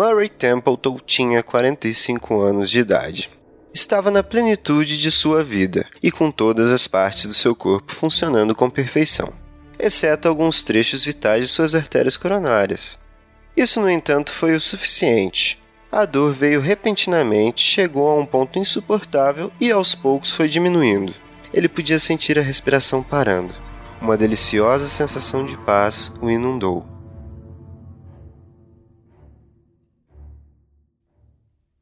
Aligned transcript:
Murray 0.00 0.30
Templeton 0.30 0.98
tinha 1.04 1.42
45 1.42 2.40
anos 2.40 2.70
de 2.70 2.80
idade. 2.80 3.28
Estava 3.70 4.10
na 4.10 4.22
plenitude 4.22 4.98
de 4.98 5.10
sua 5.10 5.44
vida 5.44 5.86
e 6.02 6.10
com 6.10 6.30
todas 6.30 6.70
as 6.70 6.86
partes 6.86 7.26
do 7.26 7.34
seu 7.34 7.54
corpo 7.54 7.92
funcionando 7.92 8.54
com 8.54 8.70
perfeição, 8.70 9.30
exceto 9.78 10.26
alguns 10.26 10.62
trechos 10.62 11.04
vitais 11.04 11.44
de 11.44 11.52
suas 11.52 11.74
artérias 11.74 12.16
coronárias. 12.16 12.98
Isso, 13.54 13.78
no 13.78 13.90
entanto, 13.90 14.32
foi 14.32 14.54
o 14.54 14.60
suficiente. 14.60 15.62
A 15.92 16.06
dor 16.06 16.32
veio 16.32 16.62
repentinamente, 16.62 17.60
chegou 17.60 18.08
a 18.08 18.18
um 18.18 18.24
ponto 18.24 18.58
insuportável 18.58 19.52
e 19.60 19.70
aos 19.70 19.94
poucos 19.94 20.30
foi 20.30 20.48
diminuindo. 20.48 21.14
Ele 21.52 21.68
podia 21.68 21.98
sentir 21.98 22.38
a 22.38 22.42
respiração 22.42 23.02
parando. 23.02 23.52
Uma 24.00 24.16
deliciosa 24.16 24.88
sensação 24.88 25.44
de 25.44 25.58
paz 25.58 26.10
o 26.22 26.30
inundou. 26.30 26.89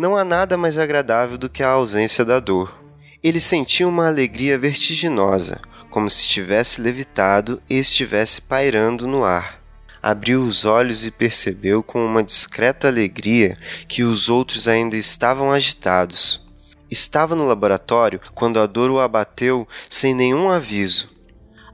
Não 0.00 0.16
há 0.16 0.24
nada 0.24 0.56
mais 0.56 0.78
agradável 0.78 1.36
do 1.36 1.48
que 1.48 1.60
a 1.60 1.70
ausência 1.70 2.24
da 2.24 2.38
dor. 2.38 2.72
Ele 3.20 3.40
sentia 3.40 3.88
uma 3.88 4.06
alegria 4.06 4.56
vertiginosa, 4.56 5.60
como 5.90 6.08
se 6.08 6.28
tivesse 6.28 6.80
levitado 6.80 7.60
e 7.68 7.80
estivesse 7.80 8.40
pairando 8.40 9.08
no 9.08 9.24
ar. 9.24 9.60
Abriu 10.00 10.44
os 10.44 10.64
olhos 10.64 11.04
e 11.04 11.10
percebeu 11.10 11.82
com 11.82 12.06
uma 12.06 12.22
discreta 12.22 12.86
alegria 12.86 13.56
que 13.88 14.04
os 14.04 14.28
outros 14.28 14.68
ainda 14.68 14.96
estavam 14.96 15.50
agitados. 15.50 16.46
Estava 16.88 17.34
no 17.34 17.48
laboratório 17.48 18.20
quando 18.36 18.60
a 18.60 18.66
dor 18.66 18.92
o 18.92 19.00
abateu 19.00 19.66
sem 19.90 20.14
nenhum 20.14 20.48
aviso. 20.48 21.08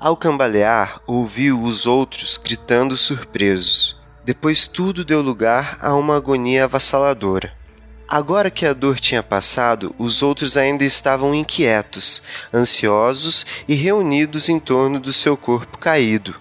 Ao 0.01 0.17
cambalear, 0.17 0.99
ouviu 1.07 1.63
os 1.63 1.85
outros 1.85 2.39
gritando 2.39 2.97
surpresos. 2.97 4.01
Depois 4.25 4.67
tudo 4.67 5.05
deu 5.05 5.21
lugar 5.21 5.77
a 5.79 5.95
uma 5.95 6.17
agonia 6.17 6.65
avassaladora. 6.65 7.64
Agora 8.09 8.51
que 8.51 8.67
a 8.67 8.73
dor 8.73 9.01
tinha 9.01 9.23
passado, 9.23 9.95
os 9.99 10.23
outros 10.23 10.57
ainda 10.57 10.85
estavam 10.85 11.35
inquietos, 11.35 12.23
ansiosos 12.53 13.47
e 13.67 13.75
reunidos 13.75 14.49
em 14.49 14.61
torno 14.61 15.01
do 15.01 15.13
seu 15.13 15.37
corpo 15.37 15.79
caído. 15.79 16.35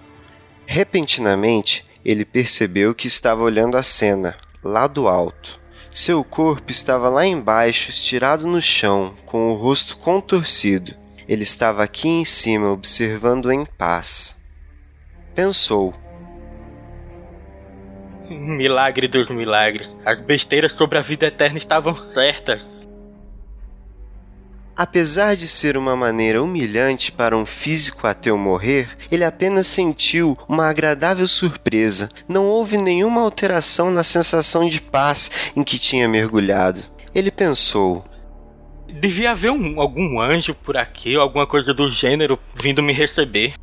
Repentinamente, 0.66 1.84
ele 2.04 2.24
percebeu 2.24 2.94
que 2.94 3.08
estava 3.08 3.42
olhando 3.42 3.76
a 3.76 3.82
cena, 3.82 4.36
lá 4.62 4.86
do 4.86 5.08
alto. 5.08 5.58
Seu 5.90 6.22
corpo 6.22 6.70
estava 6.70 7.08
lá 7.08 7.24
embaixo, 7.24 7.90
estirado 7.90 8.46
no 8.46 8.60
chão, 8.60 9.14
com 9.24 9.50
o 9.50 9.54
rosto 9.54 9.96
contorcido. 9.96 10.94
Ele 11.26 11.44
estava 11.44 11.82
aqui 11.82 12.08
em 12.08 12.24
cima, 12.24 12.70
observando 12.70 13.50
em 13.50 13.64
paz. 13.64 14.36
Pensou: 15.34 15.94
Milagre 18.30 19.08
dos 19.08 19.28
milagres. 19.28 19.94
As 20.04 20.20
besteiras 20.20 20.72
sobre 20.72 20.98
a 20.98 21.02
vida 21.02 21.26
eterna 21.26 21.58
estavam 21.58 21.94
certas. 21.96 22.84
Apesar 24.76 25.36
de 25.36 25.46
ser 25.46 25.76
uma 25.76 25.94
maneira 25.94 26.42
humilhante 26.42 27.12
para 27.12 27.36
um 27.36 27.46
físico 27.46 28.08
ateu 28.08 28.36
morrer, 28.36 28.88
ele 29.10 29.22
apenas 29.22 29.68
sentiu 29.68 30.36
uma 30.48 30.68
agradável 30.68 31.28
surpresa. 31.28 32.08
Não 32.28 32.46
houve 32.46 32.76
nenhuma 32.76 33.20
alteração 33.20 33.92
na 33.92 34.02
sensação 34.02 34.68
de 34.68 34.80
paz 34.80 35.52
em 35.54 35.62
que 35.62 35.78
tinha 35.78 36.08
mergulhado. 36.08 36.82
Ele 37.14 37.30
pensou: 37.30 38.04
Devia 39.00 39.30
haver 39.30 39.52
um, 39.52 39.80
algum 39.80 40.20
anjo 40.20 40.54
por 40.54 40.76
aqui 40.76 41.16
ou 41.16 41.22
alguma 41.22 41.46
coisa 41.46 41.72
do 41.72 41.88
gênero 41.88 42.36
vindo 42.56 42.82
me 42.82 42.92
receber. 42.92 43.54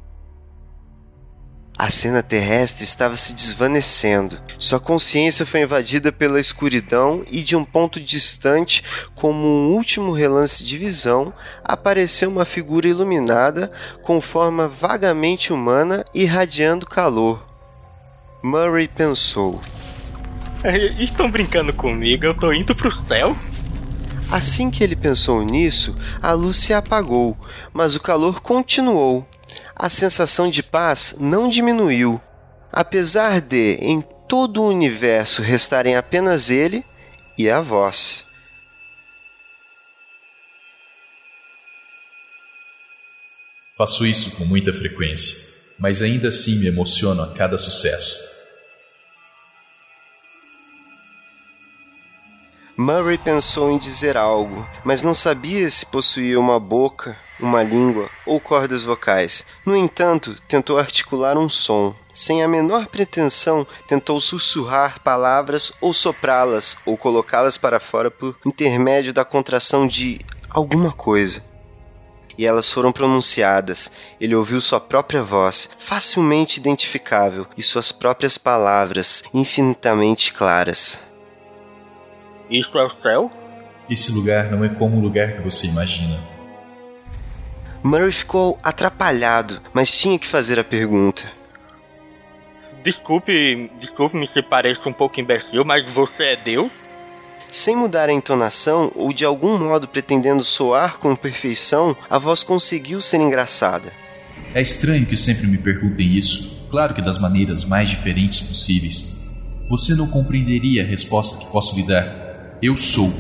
A 1.82 1.90
cena 1.90 2.22
terrestre 2.22 2.84
estava 2.84 3.16
se 3.16 3.34
desvanecendo. 3.34 4.38
Sua 4.60 4.80
consciência 4.80 5.48
foi 5.48 5.64
invadida 5.64 6.12
pela 6.12 6.40
escuridão 6.40 7.26
e, 7.28 7.42
de 7.42 7.56
um 7.56 7.66
ponto 7.66 8.00
distante, 8.00 8.84
como 9.16 9.48
um 9.48 9.74
último 9.74 10.12
relance 10.12 10.64
de 10.64 10.78
visão, 10.78 11.34
apareceu 11.64 12.30
uma 12.30 12.46
figura 12.46 12.88
iluminada 12.88 13.72
com 14.04 14.22
forma 14.22 14.68
vagamente 14.68 15.52
humana 15.52 16.06
irradiando 16.14 16.86
calor. 16.86 17.44
Murray 18.44 18.88
pensou: 18.88 19.60
Estão 21.00 21.32
brincando 21.32 21.74
comigo? 21.74 22.24
Eu 22.24 22.38
tô 22.38 22.54
indo 22.54 22.76
pro 22.76 22.92
céu? 22.92 23.36
Assim 24.30 24.70
que 24.70 24.84
ele 24.84 24.96
pensou 24.96 25.42
nisso, 25.44 25.96
a 26.22 26.32
luz 26.34 26.58
se 26.58 26.76
apagou, 26.76 27.36
mas 27.74 27.96
o 27.96 28.00
calor 28.00 28.40
continuou 28.40 29.26
a 29.82 29.90
sensação 29.90 30.48
de 30.48 30.62
paz 30.62 31.16
não 31.20 31.50
diminuiu. 31.50 32.22
Apesar 32.72 33.42
de, 33.42 33.80
em 33.82 34.00
todo 34.00 34.62
o 34.62 34.68
universo, 34.68 35.42
restarem 35.42 35.96
apenas 35.96 36.52
ele 36.52 36.86
e 37.36 37.50
a 37.50 37.60
voz. 37.60 38.24
Faço 43.76 44.06
isso 44.06 44.30
com 44.36 44.46
muita 44.46 44.72
frequência, 44.72 45.36
mas 45.80 46.04
ainda 46.04 46.28
assim 46.28 46.60
me 46.60 46.68
emociono 46.68 47.24
a 47.24 47.34
cada 47.34 47.58
sucesso. 47.58 48.20
Murray 52.78 53.18
pensou 53.18 53.72
em 53.72 53.80
dizer 53.80 54.16
algo, 54.16 54.70
mas 54.86 55.02
não 55.02 55.16
sabia 55.16 55.68
se 55.72 55.88
possuía 55.88 56.40
uma 56.40 56.60
boca 56.60 57.18
uma 57.42 57.64
língua 57.64 58.10
ou 58.26 58.40
cordas 58.40 58.84
vocais. 58.84 59.46
No 59.66 59.76
entanto, 59.76 60.36
tentou 60.48 60.78
articular 60.78 61.38
um 61.38 61.50
som. 61.50 61.96
Sem 62.14 62.44
a 62.44 62.48
menor 62.48 62.88
pretensão, 62.88 63.66
tentou 63.88 64.20
sussurrar 64.20 65.02
palavras 65.02 65.72
ou 65.82 65.94
soprá-las 65.94 66.78
ou 66.86 66.98
colocá-las 66.98 67.58
para 67.58 67.80
fora 67.80 68.12
por 68.12 68.36
intermédio 68.46 69.14
da 69.14 69.26
contração 69.26 69.88
de 69.88 70.20
alguma 70.50 70.92
coisa. 70.92 71.44
E 72.38 72.46
elas 72.46 72.72
foram 72.72 72.92
pronunciadas. 72.92 73.92
Ele 74.20 74.36
ouviu 74.36 74.60
sua 74.62 74.80
própria 74.80 75.22
voz, 75.22 75.70
facilmente 75.78 76.60
identificável, 76.60 77.46
e 77.58 77.64
suas 77.64 77.92
próprias 77.92 78.38
palavras, 78.38 79.24
infinitamente 79.34 80.34
claras. 80.34 81.00
Isso 82.50 82.78
é 82.78 82.86
o 82.86 82.90
céu? 82.90 83.32
Esse 83.90 84.12
lugar 84.12 84.52
não 84.52 84.64
é 84.64 84.70
como 84.70 84.98
o 84.98 85.02
lugar 85.02 85.34
que 85.34 85.42
você 85.42 85.68
imagina. 85.68 86.20
Murray 87.84 88.12
ficou 88.12 88.60
atrapalhado, 88.62 89.60
mas 89.74 89.98
tinha 89.98 90.20
que 90.20 90.28
fazer 90.28 90.60
a 90.60 90.64
pergunta. 90.64 91.24
Desculpe, 92.84 93.72
desculpe-me 93.80 94.28
se 94.28 94.42
pareço 94.44 94.88
um 94.88 94.94
pouco 94.94 95.20
imbecil, 95.20 95.66
mas 95.66 95.86
você 95.88 96.24
é 96.26 96.36
Deus? 96.36 96.72
Sem 97.50 97.76
mudar 97.76 98.08
a 98.08 98.14
entonação 98.14 98.92
ou 98.96 99.12
de 99.12 99.26
algum 99.26 99.58
modo 99.58 99.88
pretendendo 99.88 100.44
soar 100.44 101.00
com 101.00 101.16
perfeição, 101.16 101.96
a 102.08 102.20
voz 102.20 102.44
conseguiu 102.44 103.02
ser 103.02 103.18
engraçada. 103.18 103.92
É 104.54 104.62
estranho 104.62 105.06
que 105.06 105.18
sempre 105.18 105.48
me 105.48 105.58
perguntem 105.58 106.16
isso, 106.16 106.68
claro 106.70 106.94
que 106.94 107.02
das 107.02 107.18
maneiras 107.18 107.66
mais 107.66 107.90
diferentes 107.90 108.42
possíveis. 108.42 109.16
Você 109.70 109.96
não 109.96 110.08
compreenderia 110.08 110.84
a 110.84 110.86
resposta 110.86 111.44
que 111.44 111.52
posso 111.52 111.76
lhe 111.76 111.84
dar. 111.84 112.60
Eu 112.62 112.78
sou. 112.78 113.12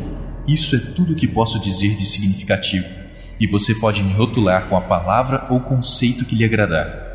Isso 0.47 0.75
é 0.75 0.79
tudo 0.79 1.13
o 1.13 1.15
que 1.15 1.27
posso 1.27 1.59
dizer 1.59 1.95
de 1.95 2.05
significativo 2.05 3.01
e 3.41 3.47
você 3.47 3.73
pode 3.73 4.03
me 4.03 4.13
rotular 4.13 4.69
com 4.69 4.77
a 4.77 4.81
palavra 4.81 5.47
ou 5.49 5.59
conceito 5.59 6.23
que 6.23 6.35
lhe 6.35 6.45
agradar. 6.45 7.09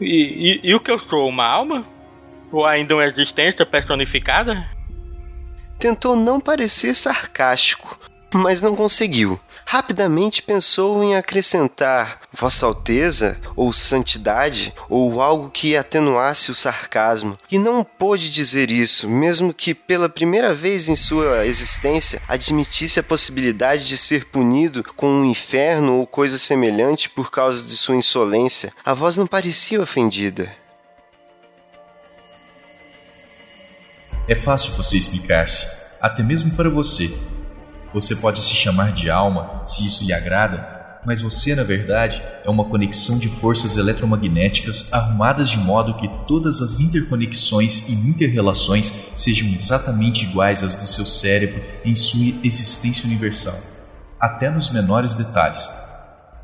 E, 0.00 0.60
e, 0.64 0.70
e 0.70 0.74
o 0.74 0.80
que 0.80 0.90
eu 0.90 0.98
sou, 0.98 1.28
uma 1.28 1.46
alma? 1.46 1.86
Ou 2.50 2.66
ainda 2.66 2.92
uma 2.92 3.06
existência 3.06 3.64
personificada? 3.64 4.68
Tentou 5.78 6.16
não 6.16 6.40
parecer 6.40 6.92
sarcástico, 6.92 7.96
mas 8.34 8.60
não 8.60 8.74
conseguiu. 8.74 9.38
Rapidamente 9.74 10.40
pensou 10.40 11.02
em 11.02 11.16
acrescentar 11.16 12.20
Vossa 12.32 12.64
Alteza 12.64 13.40
ou 13.56 13.72
Santidade 13.72 14.72
ou 14.88 15.20
algo 15.20 15.50
que 15.50 15.76
atenuasse 15.76 16.48
o 16.48 16.54
sarcasmo, 16.54 17.36
e 17.50 17.58
não 17.58 17.82
pôde 17.82 18.30
dizer 18.30 18.70
isso, 18.70 19.08
mesmo 19.08 19.52
que 19.52 19.74
pela 19.74 20.08
primeira 20.08 20.54
vez 20.54 20.88
em 20.88 20.94
sua 20.94 21.44
existência 21.44 22.22
admitisse 22.28 23.00
a 23.00 23.02
possibilidade 23.02 23.84
de 23.84 23.98
ser 23.98 24.26
punido 24.26 24.84
com 24.94 25.08
um 25.08 25.24
inferno 25.24 25.94
ou 25.94 26.06
coisa 26.06 26.38
semelhante 26.38 27.10
por 27.10 27.28
causa 27.28 27.66
de 27.66 27.76
sua 27.76 27.96
insolência. 27.96 28.72
A 28.84 28.94
voz 28.94 29.16
não 29.16 29.26
parecia 29.26 29.82
ofendida. 29.82 30.54
É 34.28 34.36
fácil 34.36 34.72
você 34.74 34.96
explicar-se, 34.96 35.66
até 36.00 36.22
mesmo 36.22 36.52
para 36.52 36.70
você, 36.70 37.12
você 37.94 38.16
pode 38.16 38.40
se 38.40 38.56
chamar 38.56 38.90
de 38.90 39.08
alma, 39.08 39.62
se 39.64 39.86
isso 39.86 40.04
lhe 40.04 40.12
agrada, 40.12 40.74
mas 41.06 41.20
você, 41.20 41.54
na 41.54 41.62
verdade, 41.62 42.20
é 42.44 42.50
uma 42.50 42.64
conexão 42.64 43.18
de 43.18 43.28
forças 43.28 43.76
eletromagnéticas 43.76 44.92
arrumadas 44.92 45.48
de 45.48 45.58
modo 45.58 45.94
que 45.94 46.10
todas 46.26 46.60
as 46.60 46.80
interconexões 46.80 47.88
e 47.88 47.92
interrelações 47.92 48.92
sejam 49.14 49.48
exatamente 49.48 50.24
iguais 50.24 50.64
às 50.64 50.74
do 50.74 50.88
seu 50.88 51.06
cérebro 51.06 51.62
em 51.84 51.94
sua 51.94 52.34
existência 52.42 53.06
universal, 53.06 53.58
até 54.18 54.50
nos 54.50 54.70
menores 54.70 55.14
detalhes. 55.14 55.70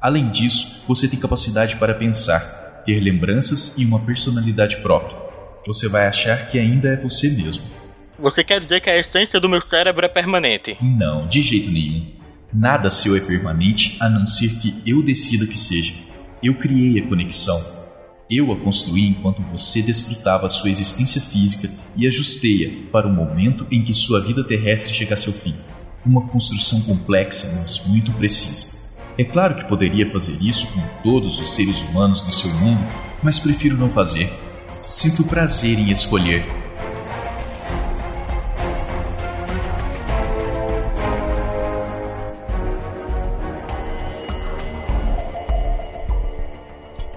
Além 0.01 0.31
disso, 0.31 0.85
você 0.87 1.09
tem 1.09 1.19
capacidade 1.19 1.77
para 1.77 1.95
pensar, 1.95 2.83
ter 2.87 3.01
lembranças 3.01 3.77
e 3.77 3.85
uma 3.85 3.99
personalidade 3.99 4.77
própria. 4.77 5.19
Você 5.67 5.89
vai 5.89 6.07
achar 6.07 6.49
que 6.49 6.59
ainda 6.59 6.91
é 6.91 6.97
você 6.97 7.29
mesmo 7.31 7.80
Você 8.21 8.45
quer 8.45 8.61
dizer 8.61 8.83
que 8.83 8.91
a 8.91 8.99
essência 8.99 9.41
do 9.41 9.49
meu 9.49 9.63
cérebro 9.63 10.05
é 10.05 10.09
permanente? 10.09 10.77
Não, 10.83 11.27
de 11.27 11.41
jeito 11.41 11.71
nenhum. 11.71 12.07
Nada 12.53 12.91
seu 12.91 13.17
é 13.17 13.21
permanente 13.21 13.97
a 13.99 14.11
não 14.11 14.27
ser 14.27 14.57
que 14.57 14.83
eu 14.85 15.03
decida 15.03 15.47
que 15.47 15.59
seja. 15.59 15.95
Eu 16.43 16.55
criei 16.57 17.03
a 17.03 17.09
conexão. 17.09 17.65
Eu 18.31 18.53
a 18.53 18.57
construí 18.57 19.07
enquanto 19.07 19.41
você 19.41 19.81
desfrutava 19.81 20.51
sua 20.51 20.69
existência 20.69 21.19
física 21.19 21.71
e 21.97 22.07
ajustei-a 22.07 22.91
para 22.93 23.09
o 23.09 23.13
momento 23.13 23.67
em 23.71 23.83
que 23.83 23.95
sua 23.95 24.21
vida 24.21 24.45
terrestre 24.45 24.93
chegasse 24.93 25.29
ao 25.29 25.35
fim. 25.35 25.55
Uma 26.05 26.29
construção 26.29 26.83
complexa, 26.83 27.57
mas 27.59 27.87
muito 27.87 28.13
precisa. 28.13 28.79
É 29.17 29.25
claro 29.25 29.57
que 29.57 29.65
poderia 29.65 30.11
fazer 30.11 30.37
isso 30.43 30.67
com 30.67 30.81
todos 31.03 31.41
os 31.41 31.55
seres 31.55 31.81
humanos 31.81 32.23
do 32.23 32.33
seu 32.33 32.51
mundo, 32.51 32.81
mas 33.23 33.39
prefiro 33.39 33.79
não 33.79 33.89
fazer. 33.89 34.31
Sinto 34.79 35.25
prazer 35.25 35.79
em 35.79 35.91
escolher 35.91 36.60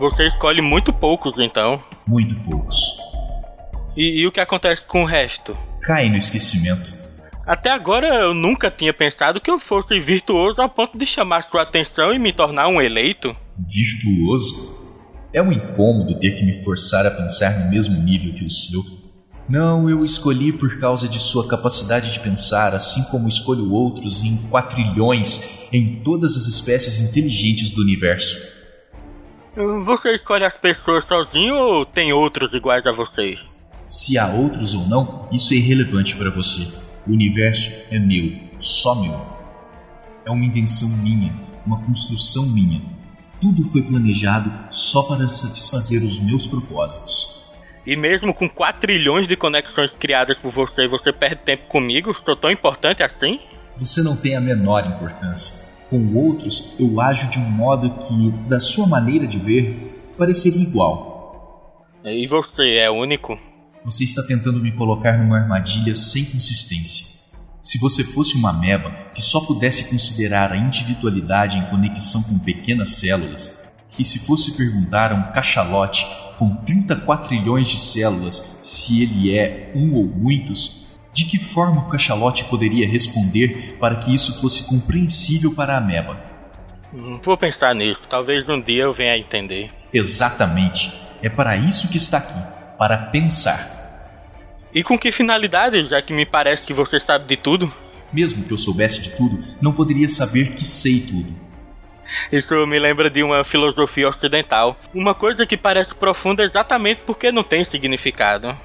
Você 0.04 0.28
escolhe 0.28 0.62
muito 0.62 0.92
poucos, 0.92 1.40
então. 1.40 1.82
Muito 2.06 2.36
poucos. 2.42 2.76
E, 3.96 4.20
e 4.20 4.28
o 4.28 4.34
que 4.34 4.42
acontece 4.42 4.86
com 4.86 5.04
o 5.04 5.06
resto? 5.06 5.58
Cai 5.82 6.10
no 6.10 6.18
esquecimento. 6.18 6.94
Até 7.48 7.72
agora 7.72 8.08
eu 8.08 8.34
nunca 8.34 8.70
tinha 8.70 8.94
pensado 8.94 9.40
que 9.40 9.50
eu 9.50 9.58
fosse 9.62 10.02
virtuoso 10.02 10.62
ao 10.62 10.68
ponto 10.68 10.98
de 10.98 11.06
chamar 11.06 11.44
sua 11.44 11.62
atenção 11.62 12.14
e 12.14 12.20
me 12.20 12.34
tornar 12.34 12.68
um 12.68 12.82
eleito. 12.82 13.34
Virtuoso? 13.58 14.78
É 15.32 15.42
um 15.42 15.54
incômodo 15.54 16.20
ter 16.20 16.32
que 16.32 16.44
me 16.44 16.62
forçar 16.66 17.06
a 17.06 17.12
pensar 17.12 17.58
no 17.58 17.72
mesmo 17.72 17.98
nível 18.04 18.34
que 18.34 18.44
o 18.44 18.50
seu. 18.50 18.82
Não, 19.48 19.90
eu 19.90 20.04
escolhi 20.04 20.52
por 20.52 20.82
causa 20.82 21.08
de 21.08 21.18
sua 21.18 21.48
capacidade 21.48 22.12
de 22.12 22.20
pensar, 22.20 22.76
assim 22.76 23.06
como 23.06 23.30
escolho 23.30 23.72
outros 23.72 24.22
em 24.26 24.36
quatrilhões 24.50 25.70
em 25.72 26.02
todas 26.04 26.36
as 26.36 26.46
espécies 26.46 27.00
inteligentes 27.00 27.72
do 27.72 27.82
universo. 27.82 28.53
Você 29.56 30.16
escolhe 30.16 30.44
as 30.44 30.58
pessoas 30.58 31.06
sozinho 31.06 31.56
ou 31.56 31.86
tem 31.86 32.12
outros 32.12 32.56
iguais 32.56 32.88
a 32.88 32.92
você? 32.92 33.38
Se 33.86 34.18
há 34.18 34.28
outros 34.28 34.74
ou 34.74 34.88
não, 34.88 35.30
isso 35.32 35.54
é 35.54 35.58
irrelevante 35.58 36.18
para 36.18 36.32
você. 36.32 36.74
O 37.06 37.12
universo 37.12 37.72
é 37.92 38.00
meu, 38.00 38.36
só 38.60 38.96
meu. 38.96 39.14
É 40.26 40.32
uma 40.32 40.44
invenção 40.44 40.90
minha, 40.90 41.32
uma 41.68 41.80
construção 41.84 42.48
minha. 42.48 42.82
Tudo 43.40 43.64
foi 43.66 43.84
planejado 43.84 44.52
só 44.72 45.04
para 45.04 45.28
satisfazer 45.28 46.04
os 46.04 46.20
meus 46.20 46.48
propósitos. 46.48 47.44
E 47.86 47.96
mesmo 47.96 48.34
com 48.34 48.50
4 48.50 48.82
trilhões 48.82 49.28
de 49.28 49.36
conexões 49.36 49.92
criadas 49.92 50.40
por 50.40 50.52
você, 50.52 50.88
você 50.88 51.14
perde 51.14 51.44
tempo 51.44 51.68
comigo? 51.68 52.16
Sou 52.26 52.36
tão 52.36 52.50
importante 52.50 53.04
assim? 53.04 53.40
Você 53.78 54.02
não 54.02 54.16
tem 54.16 54.36
a 54.36 54.42
menor 54.42 54.88
importância 54.88 55.63
com 55.94 56.16
outros, 56.16 56.74
eu 56.80 57.00
ajo 57.00 57.30
de 57.30 57.38
um 57.38 57.52
modo 57.52 57.88
que, 58.08 58.32
da 58.50 58.60
sua 58.60 58.88
maneira 58.88 59.28
de 59.28 59.38
ver, 59.38 60.12
pareceria 60.18 60.64
igual. 60.64 61.86
E 62.04 62.26
você 62.26 62.78
é 62.78 62.90
único? 62.90 63.38
Você 63.86 64.04
está 64.04 64.24
tentando 64.24 64.60
me 64.60 64.72
colocar 64.72 65.20
numa 65.20 65.38
armadilha 65.38 65.94
sem 65.94 66.26
consistência. 66.26 67.14
Se 67.62 67.78
você 67.78 68.04
fosse 68.04 68.36
uma 68.36 68.50
ameba 68.50 68.90
que 69.14 69.22
só 69.22 69.42
pudesse 69.42 69.88
considerar 69.92 70.52
a 70.52 70.58
individualidade 70.58 71.60
em 71.60 71.66
conexão 71.70 72.24
com 72.24 72.40
pequenas 72.40 72.96
células, 72.96 73.62
e 74.00 74.04
se 74.04 74.26
fosse 74.26 74.58
perguntar 74.58 75.12
a 75.12 75.16
um 75.16 75.32
cachalote 75.32 76.08
com 76.40 76.56
34 76.56 77.28
trilhões 77.28 77.70
de 77.70 77.78
células 77.78 78.58
se 78.64 79.04
ele 79.04 79.38
é 79.38 79.72
um 79.76 79.94
ou 79.94 80.06
muitos, 80.06 80.88
de 81.14 81.26
que 81.26 81.38
forma 81.38 81.82
o 81.82 81.90
cachalote 81.90 82.46
poderia 82.46 82.88
responder 82.88 83.78
para 83.80 83.98
que 83.98 84.14
isso 84.14 84.42
fosse 84.42 84.68
compreensível 84.68 85.54
para 85.54 85.76
a 85.76 85.78
ameba? 85.78 86.20
Hum, 86.94 87.20
vou 87.24 87.38
pensar 87.38 87.74
nisso. 87.76 88.08
Talvez 88.10 88.50
um 88.50 88.60
dia 88.60 88.84
eu 88.84 88.94
venha 88.94 89.14
a 89.14 89.18
entender. 89.18 89.72
Exatamente. 89.94 90.92
É 91.22 91.30
para 91.30 91.56
isso 91.56 91.90
que 91.90 91.98
está 91.98 92.18
aqui 92.18 92.40
para 92.78 92.98
pensar. 92.98 93.74
E 94.74 94.84
com 94.84 94.98
que 94.98 95.12
finalidade, 95.12 95.84
já 95.84 96.02
que 96.02 96.12
me 96.12 96.26
parece 96.26 96.66
que 96.66 96.74
você 96.74 97.00
sabe 97.00 97.26
de 97.26 97.38
tudo? 97.38 97.72
Mesmo 98.12 98.44
que 98.44 98.52
eu 98.52 98.58
soubesse 98.58 99.02
de 99.02 99.12
tudo, 99.12 99.44
não 99.62 99.72
poderia 99.72 100.10
saber 100.10 100.56
que 100.56 100.66
sei 100.66 101.00
tudo. 101.02 101.34
Isso 102.32 102.68
me 102.68 102.80
lembra 102.80 103.10
de 103.10 103.24
uma 103.24 103.44
filosofia 103.44 104.10
ocidental. 104.10 104.78
Uma 104.94 105.16
coisa 105.16 105.46
que 105.46 105.58
parece 105.58 105.94
profunda 105.96 106.44
exatamente 106.44 107.02
porque 107.06 107.32
não 107.32 107.44
tem 107.44 107.64
significado. 107.64 108.56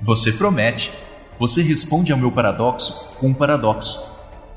Você 0.00 0.32
promete. 0.32 0.90
Você 1.42 1.60
responde 1.60 2.12
ao 2.12 2.18
meu 2.18 2.30
paradoxo 2.30 3.16
com 3.18 3.30
um 3.30 3.34
paradoxo. 3.34 4.00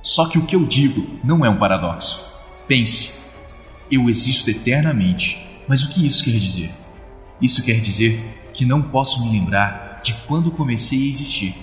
Só 0.03 0.27
que 0.27 0.37
o 0.37 0.45
que 0.45 0.55
eu 0.55 0.63
digo 0.63 1.19
não 1.23 1.43
é 1.43 1.49
um 1.49 1.57
paradoxo. 1.57 2.31
Pense. 2.67 3.21
Eu 3.89 4.07
existo 4.07 4.51
eternamente. 4.51 5.43
Mas 5.67 5.81
o 5.81 5.89
que 5.89 6.05
isso 6.05 6.23
quer 6.23 6.37
dizer? 6.37 6.69
Isso 7.41 7.63
quer 7.63 7.81
dizer 7.81 8.23
que 8.53 8.65
não 8.65 8.83
posso 8.83 9.25
me 9.25 9.31
lembrar 9.31 9.99
de 10.03 10.13
quando 10.27 10.51
comecei 10.51 11.05
a 11.05 11.09
existir. 11.09 11.55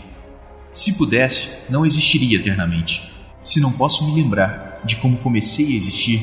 Se 0.73 0.95
pudesse, 0.95 1.71
não 1.71 1.87
existiria 1.87 2.39
eternamente. 2.39 3.13
Se 3.41 3.61
não 3.61 3.71
posso 3.71 4.05
me 4.05 4.21
lembrar 4.21 4.81
de 4.85 4.97
como 4.97 5.19
comecei 5.19 5.67
a 5.67 5.77
existir, 5.77 6.21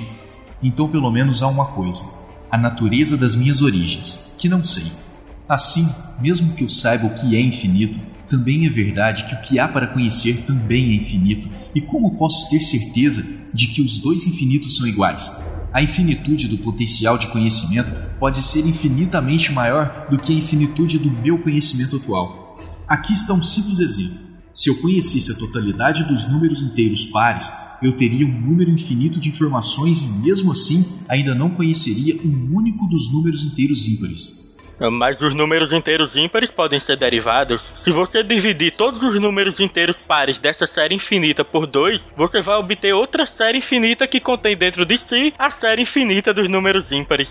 então 0.61 0.89
pelo 0.89 1.09
menos 1.09 1.41
há 1.41 1.47
uma 1.47 1.67
coisa: 1.67 2.03
a 2.51 2.57
natureza 2.57 3.15
das 3.15 3.33
minhas 3.33 3.61
origens, 3.61 4.33
que 4.37 4.49
não 4.49 4.61
sei. 4.61 4.91
Assim, 5.47 5.89
mesmo 6.19 6.53
que 6.53 6.65
eu 6.65 6.69
saiba 6.69 7.07
o 7.07 7.15
que 7.15 7.37
é 7.37 7.39
infinito, 7.39 7.97
também 8.29 8.65
é 8.65 8.69
verdade 8.69 9.25
que 9.25 9.35
o 9.35 9.41
que 9.41 9.59
há 9.59 9.67
para 9.67 9.87
conhecer 9.87 10.43
também 10.45 10.91
é 10.91 10.95
infinito. 10.95 11.49
E 11.73 11.81
como 11.81 12.15
posso 12.17 12.49
ter 12.49 12.61
certeza 12.61 13.25
de 13.53 13.67
que 13.67 13.81
os 13.81 13.99
dois 13.99 14.27
infinitos 14.27 14.77
são 14.77 14.87
iguais? 14.87 15.31
A 15.73 15.81
infinitude 15.81 16.47
do 16.47 16.57
potencial 16.57 17.17
de 17.17 17.27
conhecimento 17.27 17.91
pode 18.19 18.41
ser 18.41 18.65
infinitamente 18.65 19.51
maior 19.51 20.07
do 20.09 20.17
que 20.17 20.33
a 20.33 20.35
infinitude 20.35 20.99
do 20.99 21.11
meu 21.11 21.39
conhecimento 21.39 21.97
atual. 21.97 22.59
Aqui 22.87 23.13
está 23.13 23.33
um 23.33 23.43
simples 23.43 23.79
exemplo. 23.79 24.17
Se 24.53 24.69
eu 24.69 24.75
conhecesse 24.81 25.31
a 25.31 25.35
totalidade 25.35 26.03
dos 26.05 26.27
números 26.27 26.63
inteiros 26.63 27.05
pares, 27.05 27.51
eu 27.81 27.95
teria 27.95 28.25
um 28.25 28.41
número 28.41 28.71
infinito 28.71 29.19
de 29.19 29.29
informações 29.29 30.03
e, 30.03 30.07
mesmo 30.07 30.51
assim, 30.51 30.85
ainda 31.07 31.33
não 31.33 31.51
conheceria 31.51 32.19
um 32.23 32.55
único 32.55 32.87
dos 32.87 33.11
números 33.11 33.43
inteiros 33.45 33.87
ímpares. 33.87 34.48
Mas 34.79 35.21
os 35.21 35.35
números 35.35 35.73
inteiros 35.73 36.15
ímpares 36.15 36.49
podem 36.49 36.79
ser 36.79 36.95
derivados. 36.95 37.73
Se 37.75 37.91
você 37.91 38.23
dividir 38.23 38.71
todos 38.71 39.03
os 39.03 39.19
números 39.19 39.59
inteiros 39.59 39.97
pares 39.97 40.39
dessa 40.39 40.65
série 40.65 40.95
infinita 40.95 41.43
por 41.43 41.67
2, 41.67 42.09
você 42.15 42.41
vai 42.41 42.55
obter 42.55 42.93
outra 42.93 43.25
série 43.25 43.57
infinita 43.57 44.07
que 44.07 44.21
contém 44.21 44.55
dentro 44.55 44.85
de 44.85 44.97
si 44.97 45.33
a 45.37 45.49
série 45.49 45.81
infinita 45.81 46.33
dos 46.33 46.47
números 46.47 46.91
ímpares. 46.91 47.29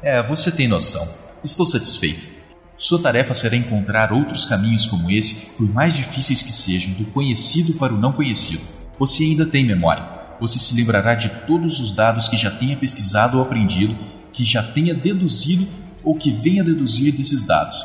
É, 0.00 0.22
você 0.22 0.52
tem 0.52 0.68
noção. 0.68 1.06
Estou 1.42 1.66
satisfeito. 1.66 2.28
Sua 2.76 3.00
tarefa 3.00 3.34
será 3.34 3.56
encontrar 3.56 4.12
outros 4.12 4.44
caminhos 4.44 4.86
como 4.86 5.10
esse, 5.10 5.52
por 5.52 5.68
mais 5.72 5.96
difíceis 5.96 6.42
que 6.42 6.52
sejam, 6.52 6.92
do 6.94 7.06
conhecido 7.06 7.74
para 7.74 7.92
o 7.92 7.98
não 7.98 8.12
conhecido. 8.12 8.62
Você 8.98 9.24
ainda 9.24 9.46
tem 9.46 9.64
memória. 9.64 10.06
Você 10.40 10.58
se 10.58 10.76
lembrará 10.76 11.14
de 11.14 11.28
todos 11.46 11.80
os 11.80 11.92
dados 11.92 12.28
que 12.28 12.36
já 12.36 12.50
tenha 12.50 12.76
pesquisado 12.76 13.38
ou 13.38 13.42
aprendido, 13.42 13.96
que 14.32 14.44
já 14.44 14.62
tenha 14.62 14.94
deduzido 14.94 15.66
ou 16.04 16.14
que 16.14 16.30
venha 16.30 16.62
deduzir 16.62 17.14
desses 17.14 17.42
dados. 17.42 17.76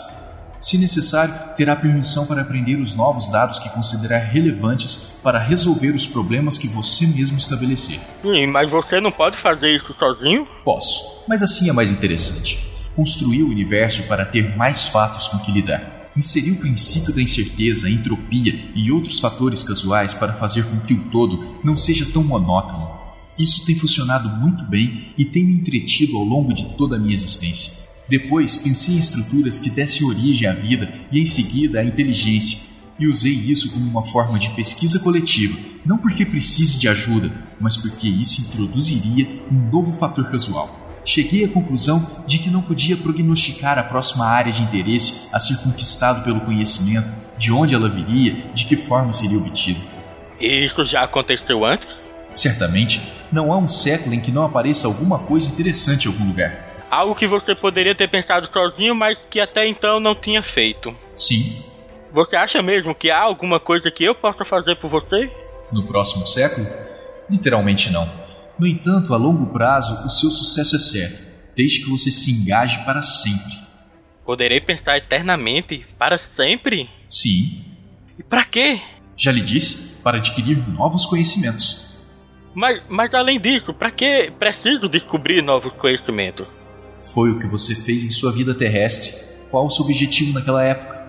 Se 0.60 0.78
necessário, 0.78 1.34
terá 1.56 1.74
permissão 1.74 2.26
para 2.26 2.42
aprender 2.42 2.76
os 2.76 2.94
novos 2.94 3.30
dados 3.30 3.60
que 3.60 3.70
considerar 3.70 4.20
relevantes 4.20 5.18
para 5.24 5.40
resolver 5.40 5.92
os 5.92 6.06
problemas 6.06 6.58
que 6.58 6.68
você 6.68 7.08
mesmo 7.08 7.38
estabelecer. 7.38 8.02
Sim, 8.22 8.48
mas 8.48 8.70
você 8.70 9.00
não 9.00 9.10
pode 9.10 9.38
fazer 9.38 9.74
isso 9.74 9.94
sozinho? 9.94 10.46
Posso, 10.66 11.24
mas 11.30 11.42
assim 11.42 11.70
é 11.70 11.72
mais 11.72 11.92
interessante. 11.92 12.68
Construir 12.94 13.44
o 13.44 13.50
universo 13.50 14.04
para 14.04 14.26
ter 14.26 14.58
mais 14.58 14.86
fatos 14.90 15.30
com 15.30 15.40
que 15.40 15.52
lidar. 15.52 16.12
Inserir 16.18 16.52
o 16.52 16.58
princípio 16.58 17.14
da 17.14 17.22
incerteza, 17.22 17.88
a 17.88 17.92
entropia 17.92 18.54
e 18.76 18.92
outros 18.92 19.22
fatores 19.22 19.64
casuais 19.64 20.14
para 20.14 20.34
fazer 20.34 20.66
com 20.66 20.78
que 20.82 20.94
o 20.94 21.06
todo 21.10 21.62
não 21.64 21.78
seja 21.78 22.06
tão 22.12 22.22
monótono. 22.22 23.00
Isso 23.38 23.66
tem 23.66 23.76
funcionado 23.76 24.28
muito 24.28 24.66
bem 24.66 25.14
e 25.18 25.24
tem 25.24 25.46
me 25.46 25.54
entretido 25.54 26.18
ao 26.18 26.26
longo 26.26 26.54
de 26.54 26.76
toda 26.76 26.98
a 26.98 27.00
minha 27.00 27.14
existência. 27.14 27.88
Depois 28.10 28.58
pensei 28.58 28.96
em 28.96 28.98
estruturas 28.98 29.60
que 29.60 29.70
dessem 29.70 30.08
origem 30.08 30.48
à 30.48 30.54
vida 30.54 30.92
e 31.12 31.20
em 31.20 31.26
seguida 31.26 31.80
à 31.80 31.84
inteligência, 31.84 32.60
e 33.00 33.08
usei 33.08 33.32
isso 33.32 33.72
como 33.72 33.90
uma 33.90 34.04
forma 34.04 34.40
de 34.40 34.50
pesquisa 34.50 35.00
coletiva, 35.00 35.58
não 35.86 35.98
porque 35.98 36.26
precise 36.26 36.80
de 36.80 36.90
ajuda, 36.90 37.32
mas 37.60 37.78
porque 37.78 38.08
isso 38.10 38.42
introduziria 38.42 39.28
um 39.52 39.70
novo 39.70 39.94
fator 39.94 40.30
casual. 40.30 41.02
Cheguei 41.06 41.46
à 41.46 41.48
conclusão 41.48 42.06
de 42.28 42.40
que 42.40 42.50
não 42.50 42.62
podia 42.62 42.98
prognosticar 42.98 43.80
a 43.80 43.84
próxima 43.84 44.26
área 44.26 44.52
de 44.52 44.62
interesse 44.62 45.28
a 45.32 45.40
ser 45.40 45.58
conquistado 45.58 46.24
pelo 46.24 46.42
conhecimento, 46.42 47.08
de 47.38 47.54
onde 47.54 47.74
ela 47.74 47.90
viria, 47.90 48.44
de 48.54 48.66
que 48.66 48.76
forma 48.76 49.14
seria 49.14 49.38
obtido. 49.38 49.80
E 50.40 50.66
isso 50.66 50.86
já 50.86 51.04
aconteceu 51.04 51.64
antes? 51.64 52.10
Certamente, 52.36 53.02
não 53.32 53.52
há 53.54 53.58
um 53.58 53.68
século 53.68 54.14
em 54.14 54.20
que 54.20 54.32
não 54.32 54.44
apareça 54.44 54.88
alguma 54.88 55.20
coisa 55.20 55.50
interessante 55.50 56.06
em 56.06 56.12
algum 56.12 56.28
lugar. 56.28 56.69
Algo 56.90 57.14
que 57.14 57.28
você 57.28 57.54
poderia 57.54 57.94
ter 57.94 58.10
pensado 58.10 58.48
sozinho, 58.48 58.96
mas 58.96 59.26
que 59.30 59.40
até 59.40 59.68
então 59.68 60.00
não 60.00 60.16
tinha 60.16 60.42
feito. 60.42 60.96
Sim. 61.16 61.64
Você 62.12 62.36
acha 62.36 62.62
mesmo 62.62 62.96
que 62.96 63.12
há 63.12 63.20
alguma 63.20 63.60
coisa 63.60 63.92
que 63.92 64.04
eu 64.04 64.16
possa 64.16 64.44
fazer 64.44 64.76
por 64.78 64.90
você? 64.90 65.32
No 65.72 65.86
próximo 65.86 66.26
século? 66.26 66.66
Literalmente 67.30 67.92
não. 67.92 68.10
No 68.58 68.66
entanto, 68.66 69.14
a 69.14 69.18
longo 69.18 69.54
prazo, 69.54 70.04
o 70.04 70.10
seu 70.10 70.32
sucesso 70.32 70.76
é 70.76 70.80
certo, 70.80 71.22
desde 71.56 71.84
que 71.84 71.90
você 71.90 72.10
se 72.10 72.32
engaje 72.32 72.84
para 72.84 73.04
sempre. 73.04 73.60
Poderei 74.26 74.60
pensar 74.60 74.98
eternamente? 74.98 75.86
Para 75.98 76.18
sempre? 76.18 76.90
Sim. 77.08 77.64
E 78.18 78.24
para 78.24 78.44
quê? 78.44 78.82
Já 79.16 79.32
lhe 79.32 79.42
disse, 79.42 80.02
para 80.02 80.18
adquirir 80.18 80.58
novos 80.70 81.06
conhecimentos. 81.06 81.86
Mas, 82.54 82.82
mas 82.90 83.14
além 83.14 83.40
disso, 83.40 83.74
para 83.74 83.92
que 83.92 84.32
preciso 84.40 84.90
descobrir 84.90 85.42
novos 85.44 85.76
conhecimentos? 85.76 86.69
Foi 87.00 87.32
o 87.32 87.40
que 87.40 87.48
você 87.48 87.74
fez 87.74 88.04
em 88.04 88.12
sua 88.12 88.32
vida 88.32 88.54
terrestre. 88.54 89.14
Qual 89.50 89.66
o 89.66 89.70
seu 89.70 89.86
objetivo 89.86 90.34
naquela 90.34 90.64
época? 90.64 91.00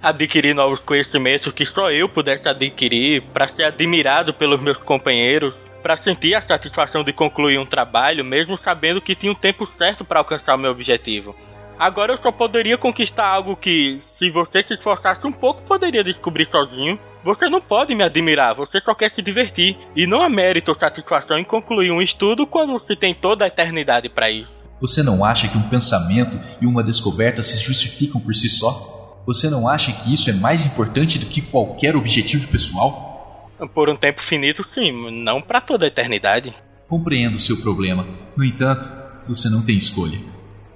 Adquirir 0.00 0.54
novos 0.54 0.80
conhecimentos 0.80 1.52
que 1.52 1.66
só 1.66 1.90
eu 1.90 2.08
pudesse 2.08 2.48
adquirir, 2.48 3.22
para 3.32 3.48
ser 3.48 3.64
admirado 3.64 4.32
pelos 4.32 4.60
meus 4.60 4.78
companheiros, 4.78 5.56
para 5.82 5.96
sentir 5.96 6.34
a 6.34 6.40
satisfação 6.40 7.02
de 7.02 7.12
concluir 7.12 7.58
um 7.58 7.66
trabalho, 7.66 8.24
mesmo 8.24 8.56
sabendo 8.56 9.00
que 9.00 9.16
tinha 9.16 9.32
um 9.32 9.34
tempo 9.34 9.66
certo 9.66 10.04
para 10.04 10.20
alcançar 10.20 10.54
o 10.54 10.58
meu 10.58 10.70
objetivo. 10.70 11.34
Agora 11.78 12.12
eu 12.12 12.18
só 12.18 12.30
poderia 12.32 12.76
conquistar 12.76 13.26
algo 13.26 13.56
que, 13.56 13.98
se 14.00 14.30
você 14.30 14.62
se 14.62 14.74
esforçasse 14.74 15.26
um 15.26 15.32
pouco, 15.32 15.62
poderia 15.62 16.02
descobrir 16.02 16.44
sozinho. 16.44 16.98
Você 17.24 17.48
não 17.48 17.60
pode 17.60 17.94
me 17.94 18.02
admirar, 18.02 18.54
você 18.54 18.80
só 18.80 18.94
quer 18.94 19.10
se 19.10 19.22
divertir. 19.22 19.76
E 19.94 20.06
não 20.06 20.22
há 20.22 20.28
mérito 20.28 20.72
ou 20.72 20.78
satisfação 20.78 21.38
em 21.38 21.44
concluir 21.44 21.92
um 21.92 22.02
estudo 22.02 22.46
quando 22.46 22.78
se 22.80 22.96
tem 22.96 23.14
toda 23.14 23.44
a 23.44 23.48
eternidade 23.48 24.08
para 24.08 24.28
isso. 24.28 24.67
Você 24.80 25.02
não 25.02 25.24
acha 25.24 25.48
que 25.48 25.58
um 25.58 25.68
pensamento 25.68 26.38
e 26.60 26.66
uma 26.66 26.84
descoberta 26.84 27.42
se 27.42 27.58
justificam 27.58 28.20
por 28.20 28.34
si 28.34 28.48
só? 28.48 29.22
Você 29.26 29.50
não 29.50 29.68
acha 29.68 29.92
que 29.92 30.12
isso 30.12 30.30
é 30.30 30.32
mais 30.32 30.64
importante 30.64 31.18
do 31.18 31.26
que 31.26 31.42
qualquer 31.42 31.96
objetivo 31.96 32.48
pessoal? 32.48 33.50
Por 33.74 33.90
um 33.90 33.96
tempo 33.96 34.22
finito, 34.22 34.64
sim, 34.64 34.92
não 35.22 35.42
para 35.42 35.60
toda 35.60 35.84
a 35.84 35.88
eternidade. 35.88 36.54
Compreendo 36.88 37.34
o 37.34 37.40
seu 37.40 37.56
problema. 37.56 38.06
No 38.36 38.44
entanto, 38.44 38.90
você 39.26 39.50
não 39.50 39.62
tem 39.62 39.76
escolha. 39.76 40.18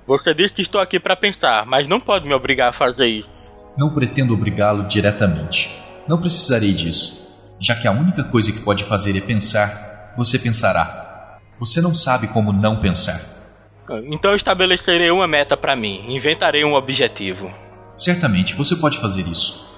Você 0.07 0.35
disse 0.35 0.55
que 0.55 0.63
estou 0.63 0.81
aqui 0.81 0.99
para 0.99 1.17
pensar, 1.17 1.65
mas 1.65 1.87
não 1.87 2.01
pode 2.01 2.27
me 2.27 2.35
obrigar 2.35 2.71
a 2.71 2.73
fazer 2.73 3.07
isso. 3.07 3.31
Não 3.79 3.95
pretendo 3.95 4.35
obrigá-lo 4.35 4.87
diretamente. 4.89 5.71
Não 6.09 6.19
precisarei 6.19 6.73
disso. 6.73 7.23
Já 7.59 7.77
que 7.77 7.87
a 7.87 7.93
única 7.93 8.25
coisa 8.25 8.53
que 8.53 8.61
pode 8.61 8.83
fazer 8.85 9.17
é 9.17 9.21
pensar, 9.21 10.13
você 10.17 10.39
pensará. 10.39 11.39
Você 11.61 11.81
não 11.81 11.95
sabe 11.95 12.27
como 12.27 12.53
não 12.53 12.81
pensar. 12.81 13.32
Então 14.11 14.35
estabelecerei 14.35 15.11
uma 15.11 15.27
meta 15.27 15.57
para 15.57 15.77
mim, 15.77 16.15
inventarei 16.15 16.65
um 16.65 16.75
objetivo. 16.75 17.53
Certamente, 17.97 18.55
você 18.55 18.77
pode 18.77 18.99
fazer 18.99 19.27
isso. 19.29 19.71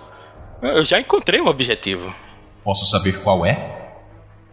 Eu 0.62 0.84
já 0.84 0.98
encontrei 0.98 1.40
um 1.40 1.46
objetivo. 1.46 2.14
Posso 2.62 2.86
saber 2.86 3.20
qual 3.22 3.44
é? 3.44 3.92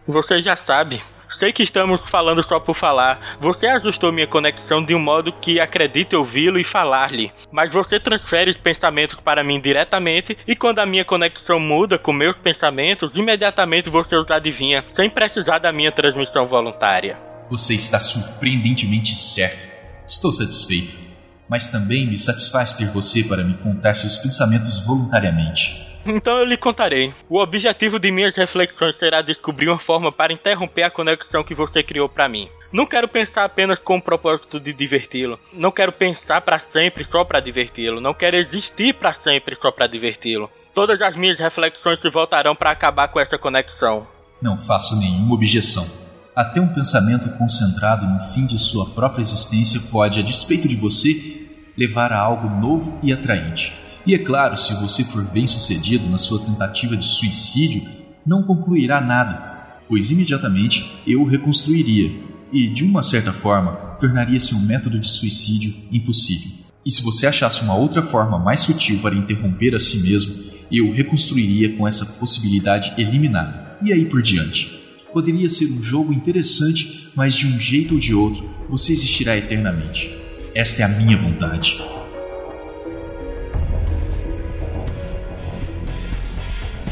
Você 0.06 0.42
já 0.42 0.56
sabe. 0.56 1.00
Sei 1.32 1.50
que 1.50 1.62
estamos 1.62 2.06
falando 2.06 2.42
só 2.42 2.60
por 2.60 2.74
falar. 2.74 3.38
Você 3.40 3.66
ajustou 3.66 4.12
minha 4.12 4.26
conexão 4.26 4.84
de 4.84 4.94
um 4.94 4.98
modo 4.98 5.32
que 5.32 5.58
acredite 5.58 6.14
ouvi-lo 6.14 6.58
e 6.58 6.64
falar-lhe. 6.64 7.32
Mas 7.50 7.72
você 7.72 7.98
transfere 7.98 8.50
os 8.50 8.56
pensamentos 8.58 9.18
para 9.18 9.42
mim 9.42 9.58
diretamente 9.58 10.36
e 10.46 10.54
quando 10.54 10.80
a 10.80 10.86
minha 10.86 11.06
conexão 11.06 11.58
muda 11.58 11.98
com 11.98 12.12
meus 12.12 12.36
pensamentos, 12.36 13.16
imediatamente 13.16 13.88
você 13.88 14.14
os 14.14 14.30
adivinha, 14.30 14.84
sem 14.88 15.08
precisar 15.08 15.58
da 15.58 15.72
minha 15.72 15.90
transmissão 15.90 16.46
voluntária. 16.46 17.31
Você 17.52 17.74
está 17.74 18.00
surpreendentemente 18.00 19.14
certo. 19.14 19.68
Estou 20.06 20.32
satisfeito. 20.32 20.98
Mas 21.46 21.68
também 21.68 22.06
me 22.06 22.16
satisfaz 22.18 22.74
ter 22.74 22.88
você 22.88 23.22
para 23.22 23.44
me 23.44 23.52
contar 23.58 23.92
seus 23.92 24.16
pensamentos 24.16 24.78
voluntariamente. 24.78 26.00
Então 26.06 26.38
eu 26.38 26.46
lhe 26.46 26.56
contarei. 26.56 27.12
O 27.28 27.38
objetivo 27.38 27.98
de 27.98 28.10
minhas 28.10 28.34
reflexões 28.36 28.96
será 28.96 29.20
descobrir 29.20 29.68
uma 29.68 29.78
forma 29.78 30.10
para 30.10 30.32
interromper 30.32 30.84
a 30.84 30.90
conexão 30.90 31.44
que 31.44 31.54
você 31.54 31.82
criou 31.82 32.08
para 32.08 32.26
mim. 32.26 32.48
Não 32.72 32.86
quero 32.86 33.06
pensar 33.06 33.44
apenas 33.44 33.78
com 33.78 33.98
o 33.98 34.02
propósito 34.02 34.58
de 34.58 34.72
diverti-lo. 34.72 35.38
Não 35.52 35.70
quero 35.70 35.92
pensar 35.92 36.40
para 36.40 36.58
sempre 36.58 37.04
só 37.04 37.22
para 37.22 37.38
diverti-lo. 37.38 38.00
Não 38.00 38.14
quero 38.14 38.36
existir 38.36 38.94
para 38.94 39.12
sempre 39.12 39.56
só 39.56 39.70
para 39.70 39.86
diverti-lo. 39.86 40.50
Todas 40.74 41.02
as 41.02 41.14
minhas 41.14 41.38
reflexões 41.38 42.00
se 42.00 42.08
voltarão 42.08 42.56
para 42.56 42.70
acabar 42.70 43.08
com 43.08 43.20
essa 43.20 43.36
conexão. 43.36 44.06
Não 44.40 44.56
faço 44.56 44.98
nenhuma 44.98 45.34
objeção. 45.34 46.01
Até 46.34 46.62
um 46.62 46.68
pensamento 46.68 47.28
concentrado 47.36 48.06
no 48.06 48.32
fim 48.32 48.46
de 48.46 48.58
sua 48.58 48.86
própria 48.86 49.20
existência 49.20 49.78
pode, 49.90 50.18
a 50.18 50.22
despeito 50.22 50.66
de 50.66 50.74
você, 50.74 51.46
levar 51.76 52.10
a 52.10 52.18
algo 52.18 52.48
novo 52.58 52.98
e 53.02 53.12
atraente. 53.12 53.74
E 54.06 54.14
é 54.14 54.18
claro, 54.18 54.56
se 54.56 54.72
você 54.80 55.04
for 55.04 55.22
bem 55.24 55.46
sucedido 55.46 56.08
na 56.08 56.16
sua 56.16 56.42
tentativa 56.42 56.96
de 56.96 57.04
suicídio, 57.04 57.86
não 58.26 58.42
concluirá 58.42 58.98
nada, 58.98 59.76
pois 59.86 60.10
imediatamente 60.10 60.96
eu 61.06 61.20
o 61.20 61.28
reconstruiria 61.28 62.10
e, 62.50 62.66
de 62.66 62.82
uma 62.82 63.02
certa 63.02 63.32
forma, 63.32 63.72
tornaria 64.00 64.40
seu 64.40 64.58
método 64.58 64.98
de 64.98 65.08
suicídio 65.08 65.74
impossível. 65.92 66.50
E 66.84 66.90
se 66.90 67.02
você 67.02 67.26
achasse 67.26 67.62
uma 67.62 67.74
outra 67.74 68.02
forma 68.02 68.38
mais 68.38 68.60
sutil 68.60 69.00
para 69.00 69.14
interromper 69.14 69.74
a 69.74 69.78
si 69.78 69.98
mesmo, 69.98 70.34
eu 70.70 70.92
reconstruiria 70.94 71.76
com 71.76 71.86
essa 71.86 72.06
possibilidade 72.06 72.94
eliminada. 72.96 73.76
E 73.82 73.92
aí 73.92 74.06
por 74.06 74.22
diante. 74.22 74.81
Poderia 75.12 75.50
ser 75.50 75.66
um 75.66 75.82
jogo 75.82 76.12
interessante, 76.12 77.10
mas 77.14 77.34
de 77.34 77.46
um 77.46 77.60
jeito 77.60 77.94
ou 77.94 78.00
de 78.00 78.14
outro, 78.14 78.48
você 78.68 78.92
existirá 78.92 79.36
eternamente. 79.36 80.16
Esta 80.54 80.82
é 80.82 80.84
a 80.86 80.88
minha 80.88 81.18
vontade. 81.18 81.82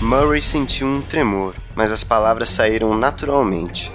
Murray 0.02 0.42
sentiu 0.42 0.86
um 0.86 1.00
tremor, 1.00 1.54
mas 1.74 1.90
as 1.90 2.04
palavras 2.04 2.50
saíram 2.50 2.94
naturalmente. 2.96 3.90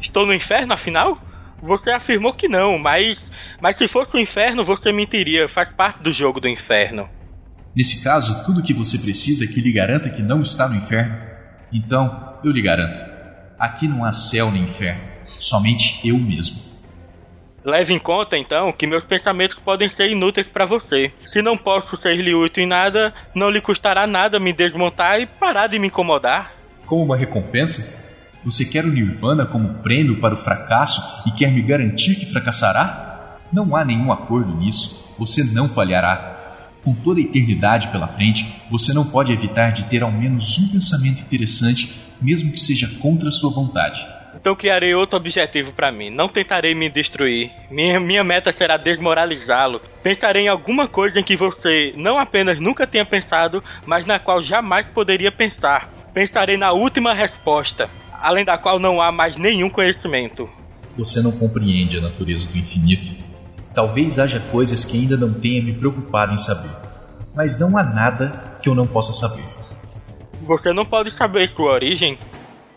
Estou 0.00 0.26
no 0.26 0.34
inferno, 0.34 0.74
afinal? 0.74 1.18
Você 1.62 1.90
afirmou 1.90 2.34
que 2.34 2.48
não, 2.48 2.78
mas. 2.78 3.30
Mas 3.60 3.76
se 3.76 3.88
fosse 3.88 4.16
o 4.16 4.20
inferno, 4.20 4.64
você 4.64 4.92
mentiria. 4.92 5.48
Faz 5.48 5.70
parte 5.70 6.02
do 6.02 6.12
jogo 6.12 6.40
do 6.40 6.48
inferno. 6.48 7.08
Nesse 7.74 8.02
caso, 8.02 8.44
tudo 8.44 8.60
o 8.60 8.62
que 8.62 8.74
você 8.74 8.98
precisa 8.98 9.44
é 9.44 9.46
que 9.46 9.60
lhe 9.60 9.72
garanta 9.72 10.10
que 10.10 10.22
não 10.22 10.42
está 10.42 10.68
no 10.68 10.76
inferno. 10.76 11.16
Então, 11.72 12.27
eu 12.44 12.52
lhe 12.52 12.62
garanto: 12.62 12.98
aqui 13.58 13.88
não 13.88 14.04
há 14.04 14.12
céu 14.12 14.50
nem 14.50 14.62
inferno, 14.62 15.02
somente 15.38 16.06
eu 16.06 16.18
mesmo. 16.18 16.68
Leve 17.64 17.92
em 17.92 17.98
conta, 17.98 18.38
então, 18.38 18.72
que 18.72 18.86
meus 18.86 19.04
pensamentos 19.04 19.58
podem 19.58 19.88
ser 19.88 20.08
inúteis 20.08 20.48
para 20.48 20.64
você. 20.64 21.12
Se 21.24 21.42
não 21.42 21.56
posso 21.56 21.96
ser-lhe 21.96 22.32
útil 22.32 22.64
em 22.64 22.66
nada, 22.66 23.12
não 23.34 23.50
lhe 23.50 23.60
custará 23.60 24.06
nada 24.06 24.40
me 24.40 24.52
desmontar 24.52 25.20
e 25.20 25.26
parar 25.26 25.66
de 25.66 25.78
me 25.78 25.88
incomodar. 25.88 26.54
Como 26.86 27.04
uma 27.04 27.16
recompensa? 27.16 27.98
Você 28.44 28.64
quer 28.64 28.84
o 28.84 28.88
Nirvana 28.88 29.44
como 29.44 29.74
prêmio 29.82 30.20
para 30.20 30.34
o 30.34 30.38
fracasso 30.38 31.28
e 31.28 31.32
quer 31.32 31.50
me 31.50 31.60
garantir 31.60 32.14
que 32.14 32.24
fracassará? 32.24 33.36
Não 33.52 33.76
há 33.76 33.84
nenhum 33.84 34.12
acordo 34.12 34.56
nisso. 34.56 35.14
Você 35.18 35.44
não 35.44 35.68
falhará. 35.68 36.36
Com 36.82 36.94
toda 36.94 37.20
a 37.20 37.22
eternidade 37.22 37.88
pela 37.88 38.06
frente, 38.06 38.62
você 38.70 38.94
não 38.94 39.04
pode 39.04 39.32
evitar 39.32 39.72
de 39.72 39.84
ter 39.86 40.02
ao 40.02 40.12
menos 40.12 40.58
um 40.58 40.68
pensamento 40.68 41.20
interessante, 41.20 42.00
mesmo 42.20 42.52
que 42.52 42.60
seja 42.60 42.88
contra 43.00 43.30
sua 43.30 43.50
vontade. 43.50 44.06
Então 44.40 44.54
criarei 44.54 44.94
outro 44.94 45.16
objetivo 45.16 45.72
para 45.72 45.90
mim. 45.90 46.10
Não 46.10 46.28
tentarei 46.28 46.74
me 46.74 46.88
destruir. 46.88 47.50
Minha, 47.70 47.98
minha 47.98 48.22
meta 48.22 48.52
será 48.52 48.76
desmoralizá-lo. 48.76 49.80
Pensarei 50.02 50.44
em 50.44 50.48
alguma 50.48 50.86
coisa 50.86 51.18
em 51.18 51.24
que 51.24 51.36
você 51.36 51.92
não 51.96 52.18
apenas 52.18 52.60
nunca 52.60 52.86
tenha 52.86 53.04
pensado, 53.04 53.62
mas 53.84 54.06
na 54.06 54.18
qual 54.18 54.42
jamais 54.42 54.86
poderia 54.86 55.32
pensar. 55.32 55.88
Pensarei 56.14 56.56
na 56.56 56.72
última 56.72 57.14
resposta, 57.14 57.90
além 58.12 58.44
da 58.44 58.56
qual 58.56 58.78
não 58.78 59.02
há 59.02 59.10
mais 59.10 59.36
nenhum 59.36 59.68
conhecimento. 59.68 60.48
Você 60.96 61.20
não 61.20 61.32
compreende 61.32 61.98
a 61.98 62.00
natureza 62.00 62.50
do 62.50 62.58
infinito. 62.58 63.10
Talvez 63.74 64.18
haja 64.18 64.40
coisas 64.50 64.84
que 64.84 64.98
ainda 64.98 65.16
não 65.16 65.32
tenha 65.32 65.62
me 65.62 65.72
preocupado 65.72 66.32
em 66.32 66.38
saber. 66.38 66.70
Mas 67.34 67.58
não 67.58 67.76
há 67.76 67.82
nada 67.82 68.58
que 68.62 68.68
eu 68.68 68.74
não 68.74 68.86
possa 68.86 69.12
saber. 69.12 69.57
Você 70.48 70.72
não 70.72 70.84
pode 70.84 71.12
saber 71.12 71.48
sua 71.48 71.70
origem, 71.70 72.18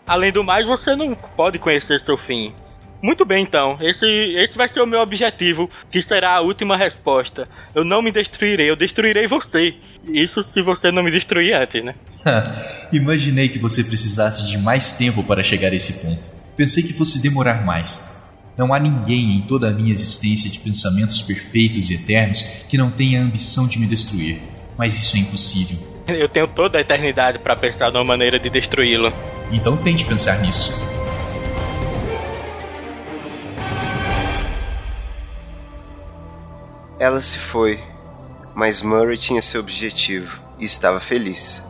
Além 0.06 0.32
do 0.32 0.42
mais, 0.42 0.66
você 0.66 0.96
não 0.96 1.14
pode 1.14 1.58
conhecer 1.58 2.00
seu 2.00 2.16
fim. 2.16 2.52
Muito 3.00 3.24
bem, 3.24 3.42
então. 3.42 3.78
Esse, 3.80 4.06
esse 4.36 4.56
vai 4.56 4.68
ser 4.68 4.80
o 4.80 4.86
meu 4.86 5.00
objetivo, 5.00 5.68
que 5.90 6.02
será 6.02 6.36
a 6.36 6.40
última 6.40 6.76
resposta. 6.76 7.48
Eu 7.74 7.84
não 7.84 8.02
me 8.02 8.12
destruirei, 8.12 8.70
eu 8.70 8.76
destruirei 8.76 9.26
você. 9.26 9.74
Isso 10.04 10.44
se 10.52 10.62
você 10.62 10.92
não 10.92 11.02
me 11.02 11.10
destruir 11.10 11.54
antes, 11.54 11.84
né? 11.84 11.94
Imaginei 12.92 13.48
que 13.48 13.58
você 13.58 13.82
precisasse 13.82 14.46
de 14.46 14.58
mais 14.58 14.92
tempo 14.92 15.22
para 15.24 15.42
chegar 15.42 15.72
a 15.72 15.74
esse 15.74 16.04
ponto. 16.04 16.22
Pensei 16.56 16.82
que 16.82 16.92
fosse 16.92 17.22
demorar 17.22 17.64
mais. 17.64 18.10
Não 18.56 18.72
há 18.74 18.78
ninguém 18.78 19.38
em 19.38 19.42
toda 19.46 19.68
a 19.68 19.72
minha 19.72 19.90
existência 19.90 20.50
de 20.50 20.60
pensamentos 20.60 21.22
perfeitos 21.22 21.90
e 21.90 21.94
eternos 21.94 22.42
que 22.68 22.76
não 22.76 22.90
tenha 22.90 23.20
a 23.20 23.24
ambição 23.24 23.66
de 23.66 23.78
me 23.78 23.86
destruir. 23.86 24.40
Mas 24.76 24.96
isso 24.96 25.16
é 25.16 25.20
impossível. 25.20 25.91
Eu 26.08 26.28
tenho 26.28 26.46
toda 26.48 26.78
a 26.78 26.80
eternidade 26.80 27.38
para 27.38 27.56
pensar 27.56 27.90
numa 27.92 28.04
maneira 28.04 28.38
de 28.38 28.50
destruí-lo. 28.50 29.12
Então 29.50 29.76
tente 29.76 30.04
pensar 30.04 30.38
nisso. 30.40 30.72
Ela 36.98 37.20
se 37.20 37.38
foi, 37.38 37.80
mas 38.54 38.80
Murray 38.80 39.16
tinha 39.16 39.42
seu 39.42 39.60
objetivo 39.60 40.38
e 40.58 40.64
estava 40.64 41.00
feliz. 41.00 41.66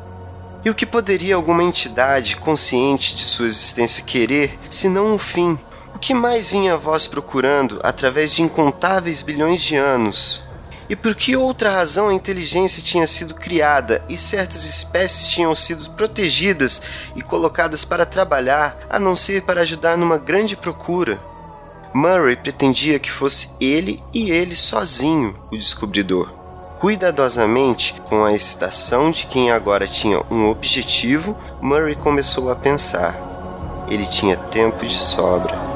E 0.64 0.70
o 0.70 0.74
que 0.74 0.84
poderia 0.84 1.34
alguma 1.34 1.64
entidade 1.64 2.36
consciente 2.36 3.16
de 3.16 3.22
sua 3.22 3.46
existência 3.46 4.04
querer, 4.04 4.58
se 4.70 4.88
não 4.88 5.14
um 5.14 5.18
fim? 5.18 5.58
O 5.94 5.98
que 5.98 6.12
mais 6.14 6.50
vinha 6.50 6.74
a 6.74 6.76
vós 6.76 7.06
procurando 7.06 7.80
através 7.82 8.34
de 8.34 8.42
incontáveis 8.42 9.22
bilhões 9.22 9.62
de 9.62 9.74
anos? 9.74 10.42
E 10.92 10.96
por 10.96 11.14
que 11.14 11.34
outra 11.34 11.70
razão 11.70 12.10
a 12.10 12.14
inteligência 12.14 12.82
tinha 12.82 13.06
sido 13.06 13.32
criada 13.32 14.04
e 14.10 14.18
certas 14.18 14.66
espécies 14.66 15.30
tinham 15.30 15.54
sido 15.54 15.88
protegidas 15.92 16.82
e 17.16 17.22
colocadas 17.22 17.82
para 17.82 18.04
trabalhar, 18.04 18.76
a 18.90 18.98
não 18.98 19.16
ser 19.16 19.40
para 19.40 19.62
ajudar 19.62 19.96
numa 19.96 20.18
grande 20.18 20.54
procura? 20.54 21.18
Murray 21.94 22.36
pretendia 22.36 22.98
que 22.98 23.10
fosse 23.10 23.54
ele 23.58 24.00
e 24.12 24.30
ele 24.30 24.54
sozinho 24.54 25.34
o 25.50 25.56
descobridor. 25.56 26.30
Cuidadosamente, 26.78 27.94
com 28.02 28.22
a 28.26 28.34
excitação 28.34 29.10
de 29.10 29.24
quem 29.24 29.50
agora 29.50 29.88
tinha 29.88 30.22
um 30.30 30.50
objetivo, 30.50 31.34
Murray 31.62 31.96
começou 31.96 32.50
a 32.50 32.54
pensar. 32.54 33.16
Ele 33.88 34.04
tinha 34.04 34.36
tempo 34.36 34.84
de 34.84 34.98
sobra. 34.98 35.71